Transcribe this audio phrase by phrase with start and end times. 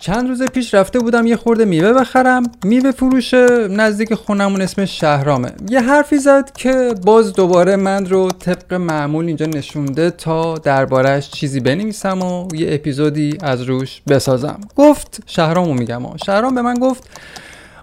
[0.00, 2.42] چند روز پیش رفته بودم یه خورده میوه بخرم.
[2.64, 3.34] میوه فروش
[3.70, 5.52] نزدیک خونمون اسمش شهرامه.
[5.68, 11.60] یه حرفی زد که باز دوباره من رو طبق معمول اینجا نشونده تا دربارهش چیزی
[11.60, 14.60] بنویسم و یه اپیزودی از روش بسازم.
[14.76, 16.16] گفت شهرامو میگم.
[16.26, 17.08] شهرام به من گفت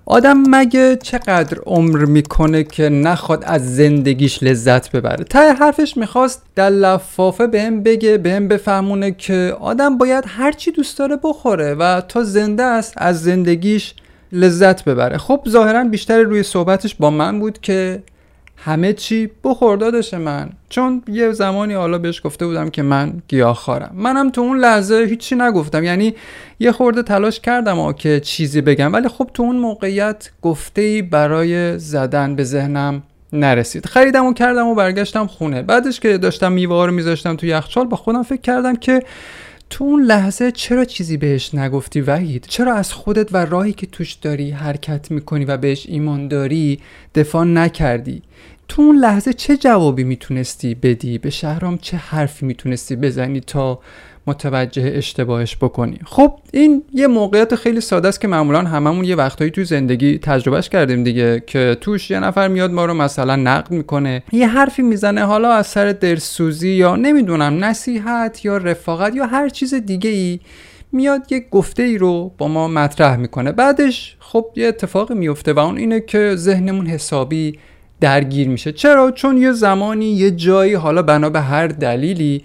[0.10, 6.70] آدم مگه چقدر عمر می‌کنه که نخواد از زندگیش لذت ببره؟ ته حرفش می‌خواست در
[6.70, 12.64] لفافه بهم بگه بهم بفهمونه که آدم باید هرچی دوست داره بخوره و تا زنده
[12.64, 13.94] است از زندگیش
[14.32, 15.18] لذت ببره.
[15.18, 18.04] خب ظاهرا بیشتر روی صحبتش با من بود که
[18.58, 20.50] همه چی بخوردادش من.
[20.70, 23.92] چون یه زمانی حالا بهش گفته بودم که من گیاه خارم.
[23.94, 25.84] منم تو اون لحظه هیچی نگفتم.
[25.84, 26.14] یعنی
[26.60, 28.94] یه خورده تلاش کردم که چیزی بگم.
[28.94, 33.04] ولی خب تو اون موقعیت گفته ای برای زدن به ذهنم
[33.34, 33.86] نرسید.
[33.86, 35.62] خریدم و کردم و برگشتم خونه.
[35.62, 39.04] بعدش که داشتم میوه رو میذاشتم تو یخچال با خودم فکر کردم که
[39.70, 44.14] تو اون لحظه چرا چیزی بهش نگفتی وحید؟ چرا از خودت و راهی که توش
[44.14, 46.80] داری حرکت می‌کنی و بهش ایمان داری
[47.16, 48.22] دفاع نکردی؟
[48.68, 53.80] تو اون لحظه چه جوابی می‌تونستی بدی؟ به شهرام چه حرفی می‌تونستی بزنی تا
[54.28, 59.52] متوجه اشتباهش بکنی؟ خب این یه موقعیت خیلی ساده است که معمولا هممون یه وقتهایی
[59.52, 64.24] توی زندگی تجربهش کردیم دیگه که توش یه نفر میاد ما رو مثلا نقد می‌کنه
[64.32, 69.74] یه حرفی می‌زنه حالا از سر درسوزی یا نمی‌دونم نصیحت یا رفاقت یا هر چیز
[69.74, 70.40] دیگه ای
[70.92, 73.52] میاد یه گفته ای رو با ما مطرح می‌کنه.
[73.52, 77.60] بعدش خب یه اتفاقی میفته و اون اینه که ذهنمون حسابی
[78.02, 78.72] درگیر میشه.
[78.72, 82.44] چرا؟ چون یه زمانی یه جایی حالا بنا به هر دلیلی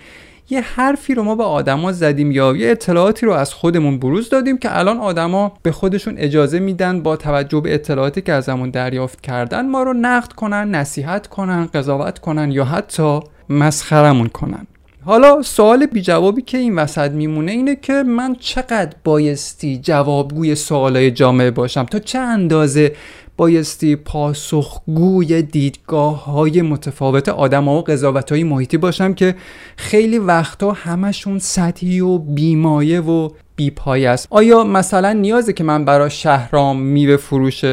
[0.50, 4.58] یه حرفی رو ما به آدما زدیم یا یه اطلاعاتی رو از خودمون بروز دادیم
[4.58, 9.68] که الان آدما به خودشون اجازه میدن با توجه به اطلاعاتی که ازمون دریافت کردن
[9.68, 14.66] ما رو نقد کنن نصیحت کنن قضاوت کنن یا حتی مسخرمون کنن.
[15.04, 21.10] حالا سوال بی جوابی که این وسط میمونه اینه که من چقدر بایستی جوابگوی سوالای
[21.10, 22.92] جامعه باشم؟ تا چه اندازه
[23.36, 29.34] بایستی پاسخگوی دیدگاه های متفاوت آدم ها و قضاوت های محیطی باشم که
[29.76, 34.26] خیلی وقتا همشون سطحی و بیمایه و بیپای است.
[34.30, 37.64] آیا مثلا نیازه که من برای شهرام میوه فروش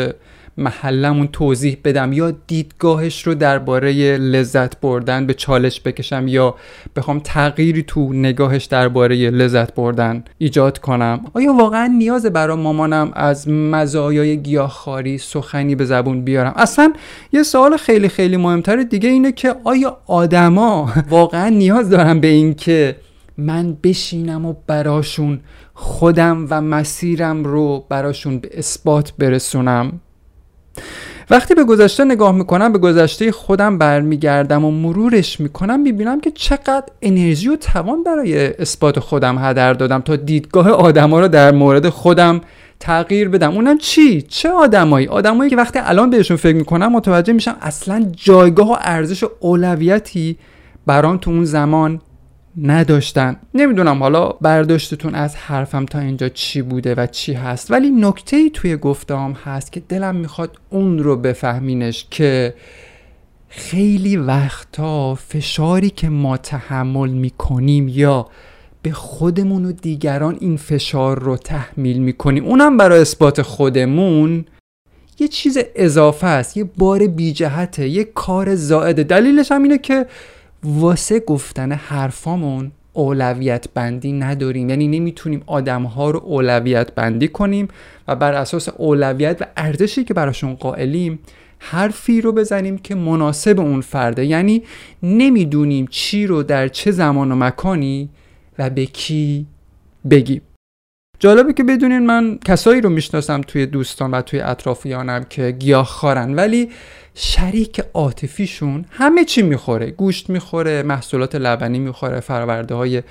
[0.60, 2.14] محلمون توضیح بدم.
[2.14, 6.56] یا دیدگاهش رو درباره لذت بردن به چالش بکشم یا
[6.96, 11.26] بخوام تغییری تو نگاهش درباره لذت بردن ایجاد کنم.
[11.34, 16.94] آیا واقعا نیاز برای مامانم از مزایای گیاهخواری سخنی به زبون بیارم؟ اصلا
[17.34, 22.54] یه سوال خیلی خیلی مهمتر دیگه اینه که آیا آدما واقعا نیاز دارم به این
[22.54, 22.96] که
[23.38, 25.40] من بشینم و براشون
[25.74, 30.00] خودم و مسیرم رو براشون به اثبات برسونم؟
[31.30, 36.84] وقتی به گذشته نگاه می‌کنم به گذشته خودم برمیگردم و مرورش می‌کنم می‌بینم که چقدر
[37.02, 42.42] انرژی و توان برای اثبات خودم هدر دادم تا دیدگاه آدما رو در مورد خودم
[42.80, 43.52] تغییر بدم.
[43.52, 48.72] اونم چی؟ چه آدمایی؟ آدمایی که وقتی الان بهشون فکر می‌کنم متوجه میشم اصلا جایگاه
[48.72, 50.38] و ارزش و اولویتی
[50.86, 52.02] برام تو اون زمان
[52.64, 53.36] نداشتن.
[53.54, 58.50] نمی‌دونم حالا برداشتتون از حرفم تا اینجا چی بوده و چی هست ولی نکته ای
[58.50, 62.54] توی گفتم هست که دلم می‌خواد اون رو بفهمینش که
[63.48, 68.28] خیلی وقتا فشاری که ما تحمل می‌کنیم یا
[68.82, 74.46] به خودمون و دیگران این فشار رو تحمیل می‌کنیم اونم برای اثبات خودمون
[75.20, 79.04] یه چیز اضافه است یه بار بیجهته یه کار زائده.
[79.04, 80.06] دلیلش هم اینه که
[80.64, 84.70] واسه گفتن حرفامون اولویت بندی نداریم.
[84.70, 87.68] یعنی نمی‌تونیم آدم ها رو اولویت بندی کنیم
[88.08, 91.20] و بر اساس اولویت و ارزشی که براشون قائلیم
[91.60, 94.26] حرفی رو بزنیم که مناسب اون فرده.
[94.26, 94.64] یعنی
[95.04, 98.10] نمی‌دونیم چی رو در چه زمان و مکانی
[98.60, 99.46] و به کی
[100.10, 100.42] بگیم.
[101.20, 106.36] جالبه که بدونین من کسایی رو می‌شناسم توی دوستان و توی اطرافیانم که گیاه خارن
[106.36, 106.70] ولی
[107.16, 109.92] شریک عاطفیشون همه چی می‌خوره.
[109.92, 113.04] گوشت می‌خوره محصولات لبنی می‌خوره فرورده های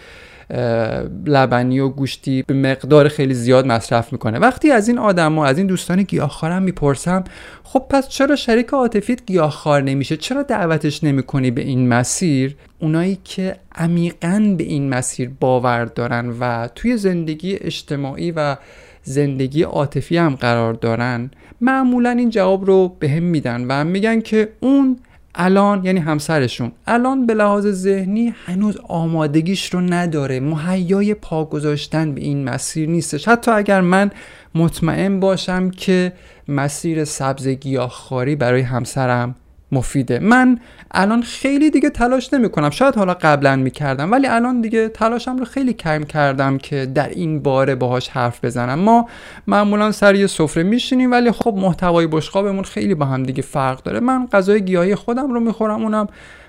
[1.27, 4.39] لبنی و گوشتی به مقدار خیلی زیاد مصرف می‌کنه.
[4.39, 7.25] وقتی از این آدم و از این دوستان گیاهخوارم می‌پرسم
[7.65, 13.57] خب پس چرا شریک عاطفیت گیاهخوار نمیشه؟ چرا دعوتش نمی‌کنی به این مسیر؟ اونایی که
[13.75, 18.57] عمیقا به این مسیر باور دارن و توی زندگی اجتماعی و
[19.03, 21.31] زندگی عاطفی هم قرار دارن
[21.61, 24.99] معمولا این جواب رو به هم میدن و میگن که اون
[25.35, 26.73] الان یعنی همسرشون.
[26.87, 30.41] الان به لحاظ ذهنی هنوز آمادگیش رو نداره.
[30.41, 33.29] مهیای پا گذاشتن به این مسیر نیستش.
[33.29, 34.11] حتی اگر من
[34.55, 36.13] مطمئن باشم که
[36.49, 39.35] مسیر سبز گیاهخواری برای همسرم
[39.73, 40.19] مفیده.
[40.19, 40.59] من
[40.91, 45.45] الان خیلی دیگه تلاش نمی کنم شاید حالا قبلا می‌کردم ولی الان دیگه تلاشم رو
[45.45, 48.79] خیلی کم کردم که در این باره باهاش حرف بزنم.
[48.79, 49.09] ما
[49.47, 54.01] معمولا سر یه سفره میشینیم ولی خب محتوای بشقابمون خیلی با هم دیگه فرق داره.
[54.01, 56.09] من غذای گیاهی خودم رو می‌خورم اونم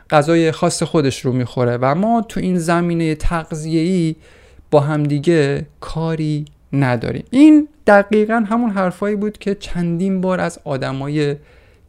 [0.10, 1.78] غذای خاص خودش رو می‌خوره.
[1.82, 4.16] و ما تو این زمینه تغذیه‌ای
[4.72, 7.24] با همدیگه کاری نداریم.
[7.30, 11.36] این دقیقا همون حرفایی بود که چندین بار از آدمای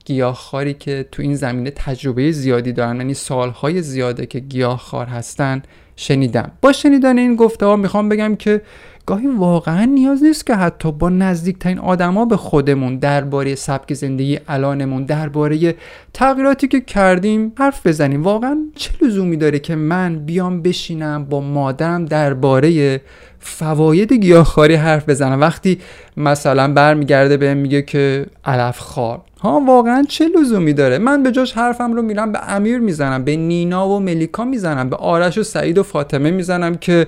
[0.05, 5.63] گیاهخواری که تو این زمینه تجربه زیادی دارن یعنی سالهای زیاده که گیاهخوار هستن
[5.97, 6.53] شنیدم.
[6.61, 8.63] با شنیدن این گفته ها می‌خوام بگم که
[9.07, 15.05] گاهی واقعا نیاز نیست که حتی با نزدیکترین آدما به خودمون درباره سبک زندگی الانمون
[15.05, 15.75] درباره
[16.15, 18.23] تغییراتی که کردیم حرف بزنیم.
[18.23, 23.01] واقعا چه لزومی داره که من بیام بشینم با مادرم درباره
[23.39, 25.79] فواید گیاهخواری حرف بزنم؟ وقتی
[26.17, 31.53] مثلا برمیگرده بهم میگه که علف خار ها واقعا چه لزومی داره؟ من به جاش
[31.53, 35.79] حرفم رو میرم به امیر می‌زنم به نینا و ملیکا می‌زنم به آرش و سعید
[35.79, 37.07] و فاطمه می‌زنم که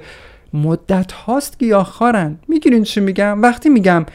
[0.55, 4.07] مدت هاست گیاهخوارن می‌گیرین چی میگم؟ وقتی میگم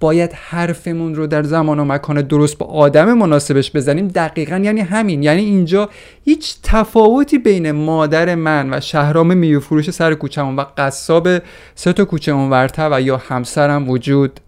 [0.00, 5.22] باید حرفمون رو در زمان و مکان درست با آدم مناسبش بزنیم دقیقا یعنی همین.
[5.22, 5.88] یعنی اینجا
[6.24, 11.28] هیچ تفاوتی بین مادر من و شهرام میوفروش سر کوچمون و قصاب
[11.74, 14.40] سه تا کوچه اونورتر و یا همسرم وجود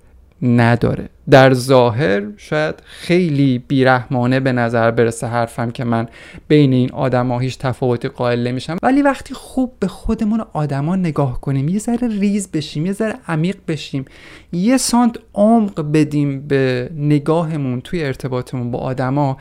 [0.42, 1.08] نداره.
[1.30, 6.08] در ظاهر شاید خیلی بیرحمانه به نظر برسه حرفم که من
[6.48, 8.76] بین این آدما هیچ تفاوتی قائل نمیشم.
[8.82, 13.56] ولی وقتی خوب به خودمون آدما نگاه کنیم یه ذره ریز بشیم یه ذره عمیق
[13.68, 14.04] بشیم
[14.52, 19.36] یه سانت عمق بدیم به نگاهمون توی ارتباطمون با آدما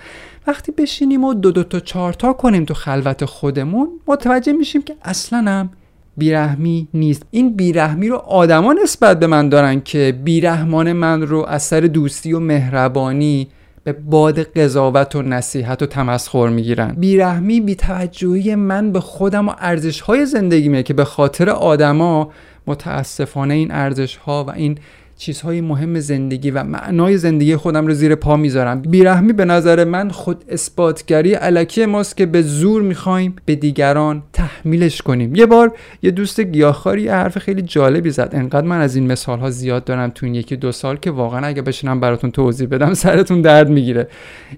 [0.47, 4.95] وقتی بشینیم و دو دو تا چهار تا کنیم تو خلوت خودمون متوجه میشیم که
[5.01, 5.69] اصلا هم
[6.17, 7.23] بیرحمی نیست.
[7.31, 12.33] این بیرحمی رو آدما نسبت به من دارن که بیرحمان من رو از سر دوستی
[12.33, 13.47] و مهربانی
[13.83, 16.95] به باد قضاوت و نصیحت و تمسخر می‌گیرن.
[16.97, 22.31] بیرحمی بیتوجهی من به خودم و ارزش های زندگیمه که به خاطر آدما
[22.67, 24.77] متاسفانه این ارزش ها و این
[25.17, 28.81] چیزهای مهم زندگی و معنای زندگی خودم رو زیر پا می‌ذارم.
[28.81, 35.01] بیرحمی به نظر من خود اثباتگری علکی ماست که به زور می‌خوایم به دیگران تحمیلش
[35.01, 35.35] کنیم.
[35.35, 35.71] یه بار
[36.01, 38.29] یه دوست گیاهخواری یه حرف خیلی جالبی زد.
[38.33, 41.45] انقدر من از این مثال ها زیاد دارم تو این یکی دو سال که واقعا
[41.45, 44.07] اگه بشینم براتون توضیح بدم سرتون درد می‌گیره.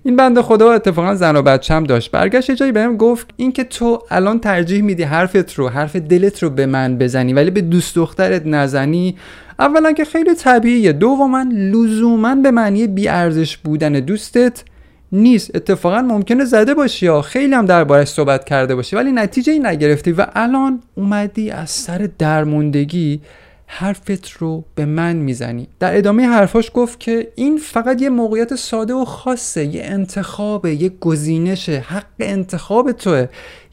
[0.04, 2.12] این بنده خدا اتفاقا زن و بچم داشت.
[2.12, 6.50] برگشت یه جایی بهم گفت اینکه تو الان ترجیح میدی حرفت رو حرف دلت رو
[6.50, 9.16] به من بزنی ولی به دوست دخترت نزنی
[9.60, 10.94] اولا که خیلی طبیعیه.
[10.94, 14.64] دوما لزوما به معنی بیارزش بودن دوستت
[15.12, 15.56] نیست.
[15.56, 20.12] اتفاقا ممکنه زده باشی یا خیلی هم دربارش صحبت کرده باشی ولی نتیجه ای نگرفتی
[20.12, 23.22] و الان اومدی از سر درموندگی
[23.72, 25.68] حرفت رو به من می‌زنی.
[25.80, 30.90] در ادامه حرفاش گفت که این فقط یه موقعیت ساده و خاصه یه انتخابه یه
[30.90, 33.28] گزینشه حق انتخاب توه.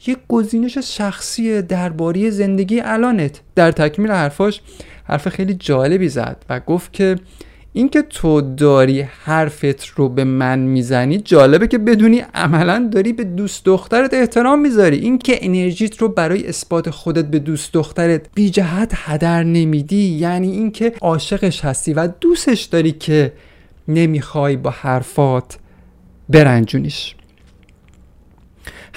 [0.07, 3.41] یه گزینش شخصی درباره زندگی الانت.
[3.55, 4.61] در تکمیل حرفاش
[5.07, 7.15] حرف خیلی جالبی زد و گفت که
[7.73, 13.65] اینکه تو داری حرفت رو به من می‌زنی جالبه که بدونی عملا داری به دوست
[13.65, 14.97] دخترت احترام می‌ذاری.
[14.97, 20.93] اینکه انرژیت رو برای اثبات خودت به دوست دخترت بی جهت هدر نمیدی یعنی اینکه
[21.01, 23.33] عاشقش هستی و دوستش داری که
[23.87, 25.57] نمی‌خوای با حرفات
[26.29, 27.15] برنجونیش.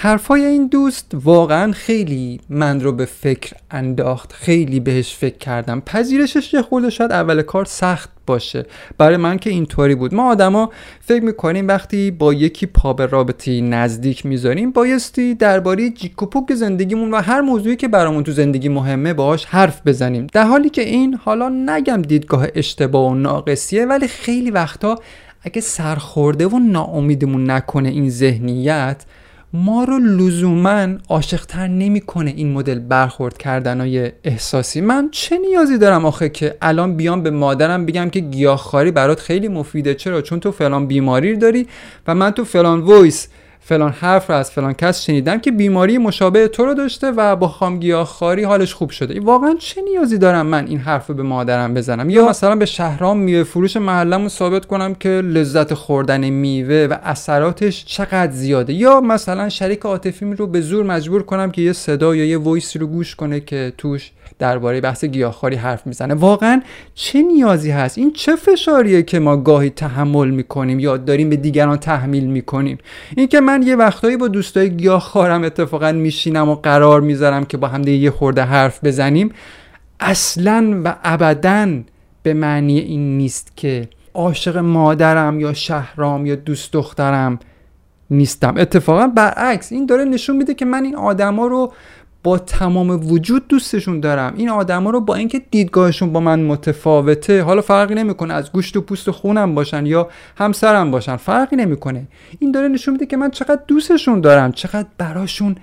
[0.03, 5.81] حرفای این دوست واقعا خیلی من رو به فکر انداخت خیلی بهش فکر کردم.
[5.81, 8.65] پذیرشش یه خورده شاید اول کار سخت باشه.
[8.97, 10.13] برای من که اینطوری بود.
[10.15, 10.69] ما آدما
[11.01, 16.53] فکر می‌کنیم وقتی با یکی پا به رابطه نزدیک می‌ذاریم بایستی درباره جیک و پوک
[16.53, 20.27] زندگیمون و هر موضوعی که برامون تو زندگی مهمه باهاش حرف بزنیم.
[20.33, 24.99] در حالی که این حالا نگم دیدگاه اشتباه و ناقصیه ولی خیلی وقتا
[25.41, 29.05] اگه سرخورده و ناامیدمون نکنه این ذهنیت
[29.53, 34.81] ما رو لزوما عاشقتر نمی‌کنه این مدل برخورد کردنای احساسی.
[34.81, 39.47] من چه نیازی دارم آخه که الان بیام به مادرم بگم که گیاهخواری برات خیلی
[39.47, 39.93] مفیده.
[39.93, 41.67] چرا؟ چون تو فلان بیماری داری
[42.07, 43.27] و من تو فلان voice
[43.63, 47.47] فلان حرف رو از فلان کس شنیدم که بیماری مشابه تو رو داشته و با
[47.47, 49.19] خام خواری حالش خوب شده.
[49.19, 53.17] واقعا چه نیازی دارم من این حرف رو به مادرم بزنم؟ یا مثلا به شهرام
[53.17, 59.49] میوه فروش محلمو ثابت کنم که لذت خوردن میوه و اثراتش چقدر زیاده؟ یا مثلا
[59.49, 62.87] شریک عاطفی رو به زور مجبور کنم که یه صدا یا یه voice ی رو
[62.87, 66.13] گوش کنه که توش درباره بحث گیاهخواری حرف می‌زنه.
[66.13, 66.61] واقعا
[66.95, 71.77] چه نیازی هست؟ این چه فشاریه که ما گاهی تحمل می‌کنیم یا داریم به دیگران
[71.77, 72.77] تحمیل می‌کنیم؟
[73.17, 77.87] اینکه من یه وقتایی با دوستای گیاهخوارم اتفاقا میشینم و قرار می‌ذارم که با هم
[77.87, 79.31] یه خورده حرف بزنیم.
[79.99, 81.67] اصلا و ابدا
[82.23, 87.39] به معنی این نیست که عاشق مادرم یا شهرام یا دوست دخترم
[88.09, 88.53] نیستم.
[88.57, 91.73] اتفاقا برعکس این داره نشون میده که من این آدما رو
[92.23, 94.33] با تمام وجود دوستشون دارم.
[94.37, 98.81] این آدما رو با اینکه دیدگاهشون با من متفاوته حالا فرقی نمی‌کنه از گوشت و
[98.81, 102.07] پوست خونم باشن یا همسرم باشن فرقی نمی‌کنه.
[102.39, 105.55] این داره نشون میده که من چقدر دوستشون دارم چقدر براشون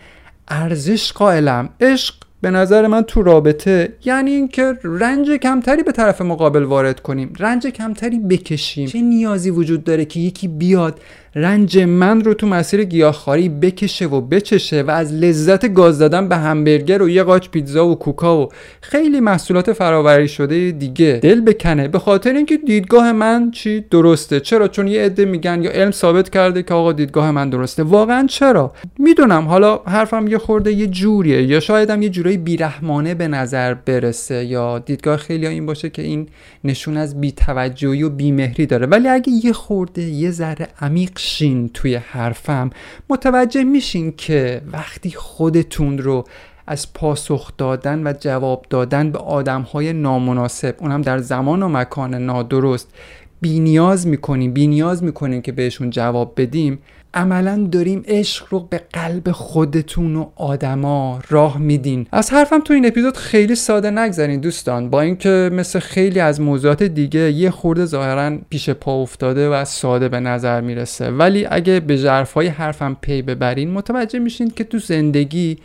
[0.48, 1.68] ارزش قائلم.
[1.80, 7.32] عشق به نظر من تو رابطه یعنی اینکه رنج کمتری به طرف مقابل وارد کنیم
[7.38, 8.86] رنج کمتری بکشیم.
[8.86, 11.00] چه نیازی وجود داره که یکی بیاد
[11.38, 16.36] رنج من رو تو مسیر گیاهخواری بکشه و بچشه و از لذت گاز دادن به
[16.36, 18.48] همبرگر و یه قاچ پیتزا و کوکا و
[18.80, 21.20] خیلی محصولات فراوری شده دیگه.
[21.22, 21.88] دل بکنه.
[21.88, 24.40] به خاطر اینکه دیدگاه من چی؟ درسته.
[24.40, 27.82] چرا؟ چون یه عده میگن یا علم ثابت کرده که آقا دیدگاه من درسته.
[27.82, 29.44] واقعا چرا؟ می‌دونم.
[29.44, 31.42] حالا حرفم یه خورده یه جوریه.
[31.42, 36.28] یا شایدم یه جورایی بیرحمانه به نظر برسه یا دیدگاه خیلی این باشه که این
[36.64, 38.86] نشون از بیتوجهی و بیمهری داره.
[38.86, 42.70] ولی اگه یه خورده یه ذره عمیق شین توی حرفم
[43.10, 46.24] متوجه میشین که وقتی خودتون رو
[46.66, 52.14] از پاسخ دادن و جواب دادن به آدم های نامناسب اونم در زمان و مکان
[52.14, 52.94] نادرست
[53.40, 56.78] بینیاز می‌کنیم بینیاز می‌کنیم که بهشون جواب بدیم.
[57.14, 62.06] عملا داریم عشق رو به قلب خودتون و آدما راه میدین.
[62.12, 64.90] از حرفم تو این اپیزود خیلی ساده نگذارین دوستان.
[64.90, 70.08] با اینکه مثل خیلی از موضوعات دیگه یه خورده ظاهرا پیش پا افتاده و ساده
[70.08, 71.10] به نظر می‌رسه.
[71.10, 75.58] ولی اگه به ژرفای حرفم پی ببرین متوجه میشین که تو زندگی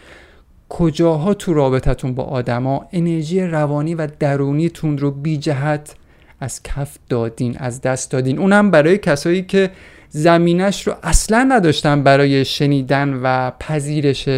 [0.69, 5.95] کجاها تو رابطتون با آدما انرژی روانی و درونیتون رو بی جهت
[6.39, 8.39] از کف دادین از دست دادین.
[8.39, 9.69] اونم برای کسایی که
[10.09, 14.29] زمینش رو اصلا نداشتم برای شنیدن و پذیرش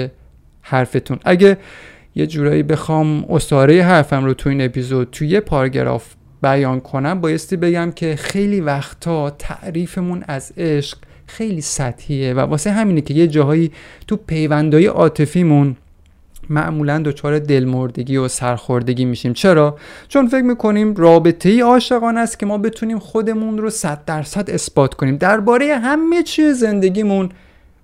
[0.62, 1.20] حرفتون.
[1.26, 1.58] اگه
[2.16, 7.58] یه جورایی بخوام اصاره حرفم رو تو این اپیزود توی یه پاراگراف بیان کنم بایستی
[7.58, 10.98] بگم که خیلی وقتا تعریفمون از عشق
[11.28, 13.72] خیلی سطحیه و واسه همینه که یه جاهایی
[14.08, 15.76] تو پیوندهای عاطفیمون
[16.50, 19.34] معمولا دچار دلمردگی و سرخوردگی میشیم.
[19.34, 24.50] چرا؟ چون فکر می‌کنیم رابطه ای عاشقانه است که ما بتونیم خودمون رو صد درصد
[24.50, 25.18] اثبات کنیم.
[25.18, 27.30] درباره همه چیز زندگیمون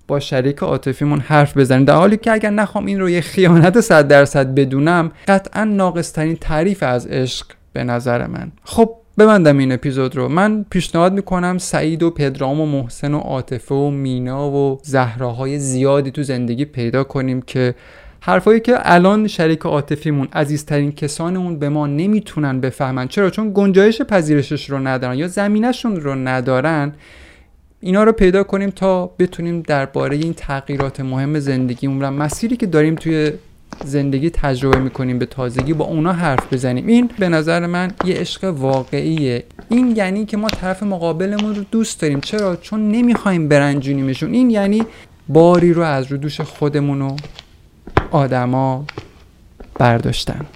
[0.08, 1.84] با شریک عاطفیمون حرف بزنیم.
[1.84, 6.82] در حالی که اگر نخوام این رو یه خیانت صد درصد بدونم قطعا ناقصترین تعریف
[6.82, 8.52] از عشق به نظر من.
[8.64, 10.28] خب ببندم این اپیزود رو.
[10.28, 16.10] من پیشنهاد می‌کنم سعید و پدرام و محسن و عاطفه و مینا و زهراهای زیادی
[16.10, 17.74] تو زندگی پیدا کنیم که
[18.24, 23.08] حرفایی که الان شریک عاطفیمون عزیزترین کسانمون به ما نمی‌تونن بفهمن.
[23.08, 26.92] چرا؟ چون گنجایش پذیرشش رو ندارن یا زمینشون رو ندارن
[27.80, 32.94] اینا رو پیدا کنیم تا بتونیم درباره این تغییرات مهم زندگیمون و مسیری که داریم
[32.94, 33.32] توی
[33.84, 36.86] زندگی تجربه می‌کنیم به تازگی با اونا حرف بزنیم.
[36.86, 39.44] این به نظر من یه عشق واقعیه.
[39.68, 42.20] این یعنی که ما طرف مقابلمون رو دوست داریم.
[42.20, 44.32] چرا؟ چون نمی‌خوایم برنجونیمشون.
[44.32, 44.82] این یعنی
[45.28, 47.16] باری رو از رو دوش خودمون و
[48.12, 48.84] آدما
[49.74, 50.46] برداشتن.